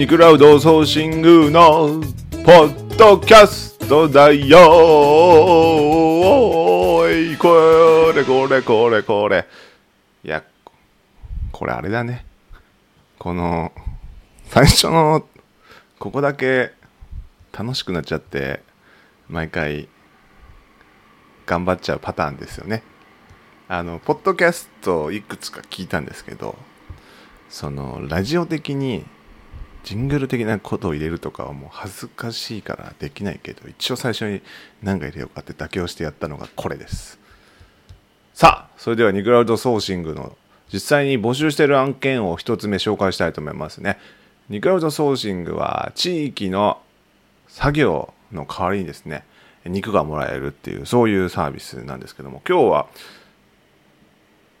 [0.00, 2.00] ニクラウドソーシングの
[2.42, 4.58] ポッドキャストだよ。
[7.02, 9.46] おいこれこれこれこれ。
[10.24, 10.42] いや
[11.52, 12.24] これあれだね。
[13.18, 13.72] この
[14.46, 15.26] 最初の
[15.98, 16.72] ここだけ
[17.52, 18.62] 楽しくなっちゃって
[19.28, 19.86] 毎回
[21.44, 22.82] 頑張っちゃうパターンですよね。
[23.68, 26.56] あのポッドキャストいくつか聞いたんですけど
[27.50, 29.04] そのラジオ的に
[29.84, 34.42] ジングル的なことを入れるとかはもう恥ずかしいからできないけど一応最初に
[34.82, 37.18] 何か入れようかって妥協してやったのがこれです。
[38.34, 40.36] さあそれではニクラウドソーシングの
[40.72, 43.98] 実際に募集している案件を一つ目紹介したいと思いますね。
[44.48, 46.80] ニクラウドソーシングは地域の
[47.48, 49.24] 作業の代わりにですね
[49.64, 52.86] 肉がもらえるっていうそういうサービスなんですけども今日は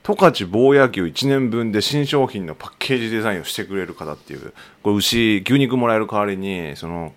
[0.02, 7.12] 十勝坊野牛1年分で新商品のパッケージデザインをしてくれる方っていうこれ牛牛肉もらえる代わりにその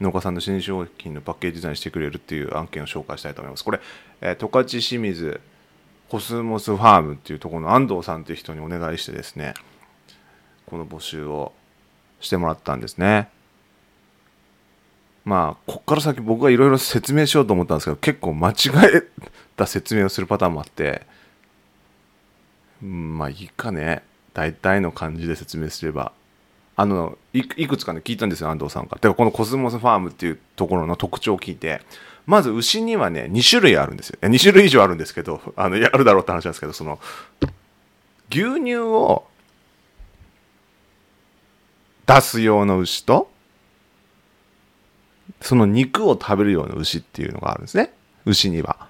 [0.00, 3.64] 農家さんの新商品のパッケージデザインしてくれるっていう案件を紹介したいと思います。
[3.64, 3.80] これ、
[4.20, 5.40] えー、十勝清水
[6.08, 9.54] コスモスファームっていうところの安藤さんっていう人にお願いしてですね
[10.66, 11.52] この募集を
[12.20, 13.28] してもらったんですね。
[15.24, 18.54] まあこっから先僕がいろいろ説明しようと思ったんですけど結構間違
[18.94, 19.02] え
[19.56, 21.02] た説明をするパターンもあって
[22.82, 24.02] まあいいかね。
[24.34, 26.12] 大体の感じで説明すれば。
[26.76, 29.00] あのいくつかね聞いたんですよ安藤さんから。
[29.00, 31.82] てかこのコスモスファームっていうところの特徴を聞いて。
[32.28, 34.18] まず牛にはね2種類あるんですよ。
[34.20, 37.00] 2種類以上あるんですけど あのやるだろうって話なんですけどその
[38.30, 39.26] 牛乳を
[42.06, 43.30] 出す用の牛と
[45.40, 47.94] その肉を食べるような牛っていうのがあるんですね。
[48.26, 48.88] 牛には。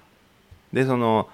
[0.73, 1.29] でその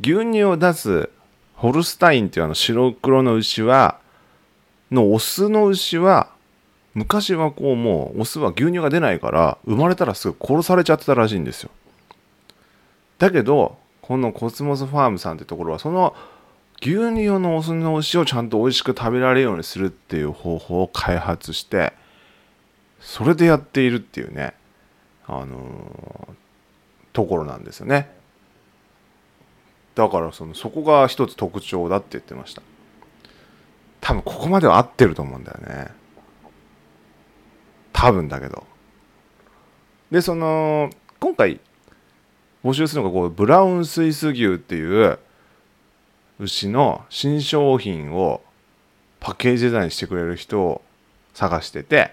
[0.00, 1.10] 牛乳を出す
[1.56, 3.98] ホルスタインっていうあの白黒の牛は
[4.90, 6.28] のオスの牛は
[6.94, 11.70] 昔はこうもうオスは牛乳が出ないから生まれたらすぐ殺されちゃってたらしいんですよ。
[13.18, 16.14] だけどこのコスモスファームさんってところはその
[16.80, 21.94] 牛乳のオスの牛をちゃんと美味しく食べられるようにするっていう方法を開発して
[23.00, 24.54] それでやっているっていうね
[25.26, 26.34] あのー、
[27.12, 28.10] ところなんですよね。
[29.96, 32.62] だからそのそこが一つ特徴だって言ってました。
[34.02, 35.88] 多分ここまでは合ってると思うんだよね。
[37.94, 38.64] 多分だけど。
[40.10, 41.60] でその今回
[42.62, 45.18] 募集するのがこうブラウンスイス牛っていう
[46.40, 48.42] 牛の新商品を
[49.18, 50.82] パッケージデザインしてくれる人を
[51.32, 52.12] 探してて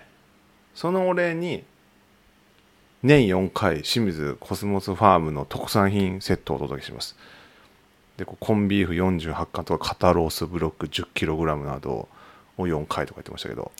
[0.74, 1.66] そのお礼に
[3.04, 7.18] 年4回清水コスモスファームの特産品セットをお届けします。
[8.18, 12.08] でこうコンビーフ48貫とか肩ロースブロック 10kg など
[12.58, 13.72] を4回とか言ってましたけど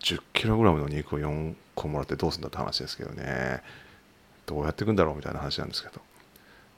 [0.00, 3.62] 10kg の肉を4個もらってどうすんだって話ですけどね。
[4.46, 6.00] どうやっていくんだろうみたいな話なんですけど。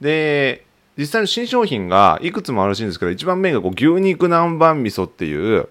[0.01, 0.67] で
[0.97, 5.69] 実際の新商品がいくつもあるらしいんですけど一番メインがこう牛肉南蛮味噌っていう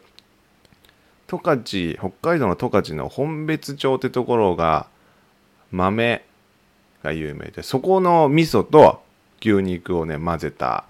[1.27, 4.88] 十勝北海道の十勝の本別町ってところが
[5.71, 6.25] 豆
[7.03, 9.01] が有名でそこの味噌と
[9.44, 10.86] 牛肉をね混ぜた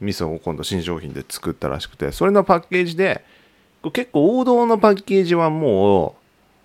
[0.00, 3.24] 味噌を今度新商品で作ったらしくてそれのパッケージで
[3.92, 6.16] 結構王道のパッケージはも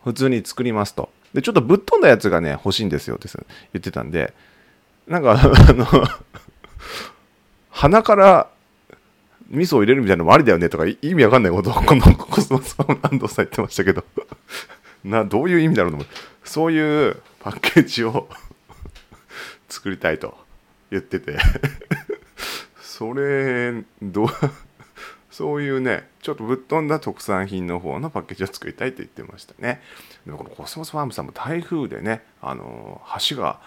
[0.03, 1.09] う普通に作りますと。
[1.33, 3.29] でちょっとぶっ飛んだやつがね欲しいんですよって
[3.73, 4.33] 言ってたんで
[5.07, 5.85] なんかあの
[7.69, 8.49] 鼻から
[9.49, 14.03] 味噌を入れるみたいなのもありだよねとか意味わかんないことを このコスモスファンランドさん言ってましたけど。
[15.03, 16.07] などういう意味だろうと思う。
[16.43, 18.29] そういうパッケージを
[19.67, 20.37] 作りたいと。
[20.91, 21.37] 言ってて。
[22.81, 24.27] それどう
[25.31, 29.81] そういうねちょっとぶっ飛んだ特産品の方のパッケージを作りたいと言ってましたね。
[30.25, 33.59] でもこのコスモスファームさんも台風でねあの橋が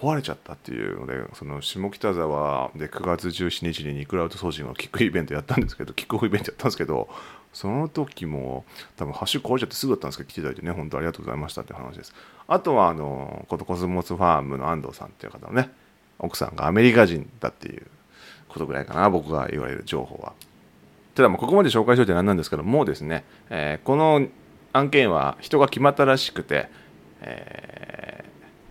[0.00, 7.08] 壊れちゃったっていうのでその下北沢で9月17日に肉ラウドソーシングのキックイベントやったんですけどキックオフイベントやったんですけど
[7.52, 8.64] その時も
[8.96, 12.12] 多分橋壊れちゃってすぐだったんですけど来ていただいてね本当ありがとうございましたって話です。
[12.48, 15.70] あとはあのこのコスモスファームの安藤さんっていう方のね
[16.18, 17.86] 奥さんがアメリカ人だっていう
[18.48, 20.32] ことぐらいかな僕が言える情報は。
[21.14, 24.26] ただもうここまで紹介しといて何なんですけどもうですね、えー、この
[24.74, 26.68] 案件は人が決まったらしくて、
[27.22, 28.24] え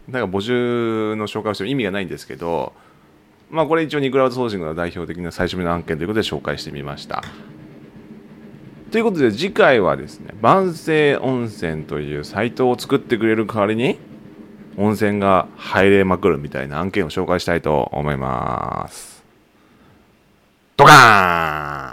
[0.10, 2.74] ー、だか募集の紹介をしても意味がないんですけど
[3.50, 7.24] まあこれ一応ニクラウドソーシングの代表的な最初目の案件ということで紹介してみました。
[8.92, 13.98] ということで次回はですね万世温泉というサイトを作ってくれる代わりに
[14.78, 19.24] 温泉が入れまくるみたいな案件を紹介したいと思います。
[20.78, 21.85] ドカーン